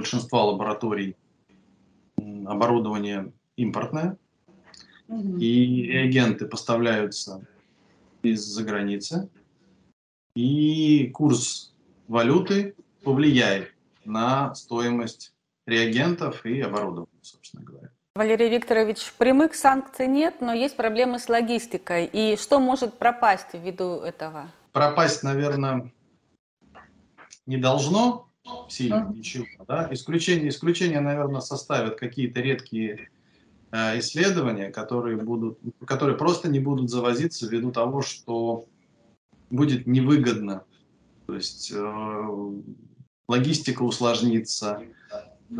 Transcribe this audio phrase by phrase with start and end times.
[0.00, 1.16] большинства лабораторий
[2.46, 4.16] оборудование импортное,
[5.08, 5.36] угу.
[5.36, 7.46] и реагенты поставляются
[8.22, 9.28] из-за границы,
[10.34, 11.74] и курс
[12.08, 12.74] валюты
[13.04, 13.74] повлияет
[14.04, 15.34] на стоимость
[15.66, 17.90] реагентов и оборудования, собственно говоря.
[18.14, 22.06] Валерий Викторович, прямых санкций нет, но есть проблемы с логистикой.
[22.06, 24.50] И что может пропасть ввиду этого?
[24.72, 25.92] Пропасть, наверное,
[27.46, 28.29] не должно
[28.68, 29.46] сильно ничего.
[29.66, 29.88] Да?
[29.90, 33.10] Исключение, исключение, наверное, составят какие-то редкие
[33.72, 38.66] э, исследования, которые, будут, которые просто не будут завозиться ввиду того, что
[39.50, 40.64] будет невыгодно.
[41.26, 42.52] То есть э,
[43.28, 44.82] логистика усложнится,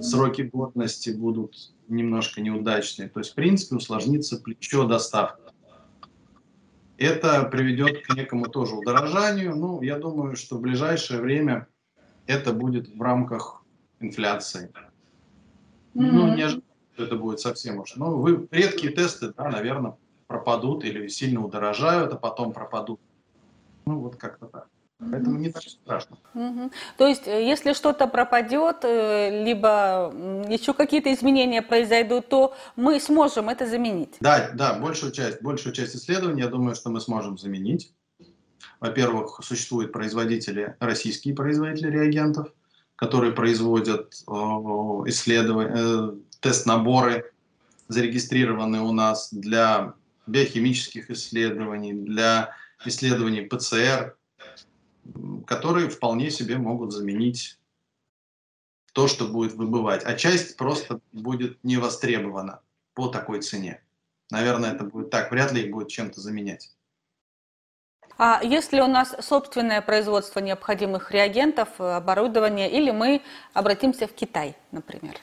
[0.00, 3.08] сроки годности будут немножко неудачные.
[3.08, 5.42] То есть, в принципе, усложнится плечо доставки.
[6.98, 9.56] Это приведет к некому тоже удорожанию.
[9.56, 11.66] Ну, я думаю, что в ближайшее время
[12.26, 13.62] это будет в рамках
[14.00, 14.70] инфляции.
[15.94, 16.10] Mm-hmm.
[16.12, 17.96] Ну, не ожидаю, что это будет совсем уж.
[17.96, 19.96] Ну, вы, редкие тесты, да, наверное,
[20.26, 23.00] пропадут или сильно удорожают, а потом пропадут.
[23.84, 24.68] Ну, вот как-то так.
[25.10, 26.16] Поэтому не так страшно.
[26.34, 26.70] Угу.
[26.96, 30.12] То есть, э, если что-то пропадет, э, либо
[30.48, 34.14] еще какие-то изменения произойдут, то мы сможем это заменить.
[34.20, 37.92] Да, да, большую часть, большую часть исследований, я думаю, что мы сможем заменить.
[38.82, 42.52] Во-первых, существуют производители, российские производители реагентов,
[42.96, 44.32] которые производят э,
[45.06, 47.32] исследования, э, тест-наборы,
[47.86, 49.94] зарегистрированные у нас для
[50.26, 54.16] биохимических исследований, для исследований ПЦР,
[55.46, 57.60] которые вполне себе могут заменить
[58.94, 60.02] то, что будет выбывать.
[60.04, 62.62] А часть просто будет не востребована
[62.94, 63.80] по такой цене.
[64.32, 65.30] Наверное, это будет так.
[65.30, 66.72] Вряд ли их будет чем-то заменять.
[68.18, 75.14] А если у нас собственное производство необходимых реагентов, оборудования, или мы обратимся в Китай, например?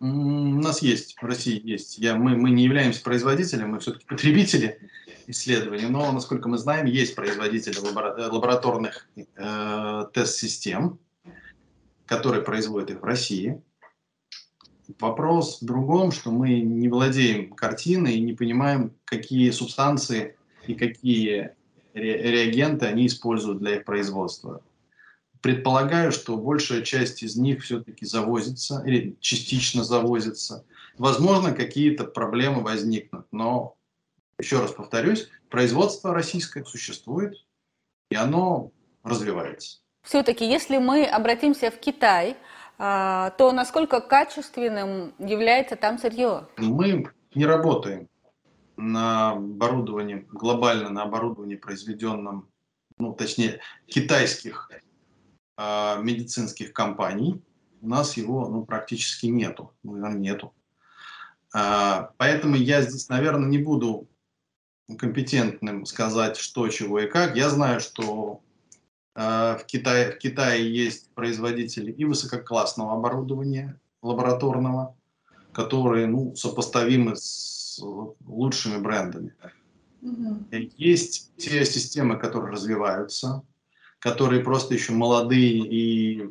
[0.00, 1.98] У нас есть, в России есть.
[1.98, 4.78] Я, мы, мы не являемся производителем, мы все-таки потребители
[5.26, 11.00] исследований, но, насколько мы знаем, есть производители лабораторных э, тест-систем,
[12.06, 13.60] которые производят их в России.
[15.00, 21.50] Вопрос в другом, что мы не владеем картиной и не понимаем, какие субстанции и какие
[21.98, 24.62] реагенты они используют для их производства.
[25.40, 30.64] Предполагаю, что большая часть из них все-таки завозится или частично завозится.
[30.96, 33.76] Возможно, какие-то проблемы возникнут, но
[34.38, 37.36] еще раз повторюсь, производство российское существует,
[38.10, 38.72] и оно
[39.04, 39.78] развивается.
[40.02, 42.36] Все-таки, если мы обратимся в Китай,
[42.78, 46.48] а, то насколько качественным является там сырье?
[46.56, 48.08] Мы не работаем
[48.78, 52.48] на оборудовании, глобально на оборудовании, произведенном,
[52.96, 54.70] ну, точнее, китайских
[55.58, 57.42] э, медицинских компаний.
[57.80, 59.72] У нас его ну, практически нету.
[59.82, 60.54] Ну, нету.
[61.54, 64.08] Э, поэтому я здесь, наверное, не буду
[64.96, 67.36] компетентным сказать, что, чего и как.
[67.36, 68.40] Я знаю, что
[69.16, 69.20] э,
[69.60, 74.96] в, Китае, в Китае есть производители и высококлассного оборудования лабораторного,
[75.52, 79.34] которые ну, сопоставимы с лучшими брендами.
[80.02, 80.46] Угу.
[80.76, 83.42] Есть те системы, которые развиваются,
[83.98, 86.30] которые просто еще молодые и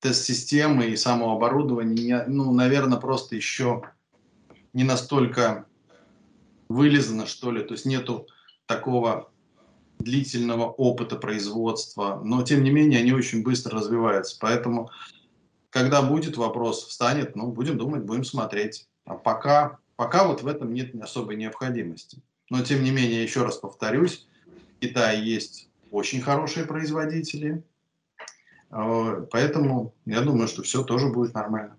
[0.00, 3.82] тест-системы и само оборудование, ну, наверное, просто еще
[4.72, 5.66] не настолько
[6.68, 8.28] вылезано, что ли, то есть нету
[8.66, 9.30] такого
[9.98, 14.36] длительного опыта производства, но тем не менее они очень быстро развиваются.
[14.40, 14.90] Поэтому,
[15.70, 18.88] когда будет вопрос, встанет, ну, будем думать, будем смотреть.
[19.06, 22.20] А пока, пока вот в этом нет особой необходимости.
[22.50, 24.26] Но тем не менее, еще раз повторюсь,
[24.76, 27.62] в Китае есть очень хорошие производители,
[28.70, 31.78] э, поэтому я думаю, что все тоже будет нормально.